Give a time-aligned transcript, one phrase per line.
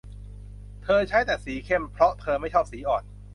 [0.83, 3.03] เธอใช้แต่สีเข้มเพราะเธอไม่ชอบสีอ่อน